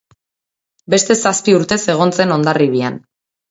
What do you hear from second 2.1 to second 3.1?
zen Hondarribian.